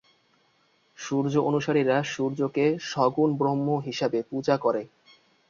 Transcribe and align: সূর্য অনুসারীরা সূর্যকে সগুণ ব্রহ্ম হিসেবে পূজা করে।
সূর্য 0.97 1.33
অনুসারীরা 1.49 1.97
সূর্যকে 2.05 2.65
সগুণ 2.89 3.29
ব্রহ্ম 3.37 3.67
হিসেবে 3.87 4.19
পূজা 4.29 4.55
করে। 4.57 4.81